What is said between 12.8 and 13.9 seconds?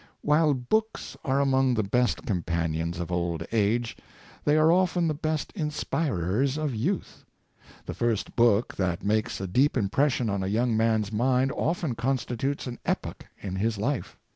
epoch in his